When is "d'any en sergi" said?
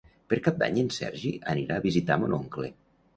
0.61-1.33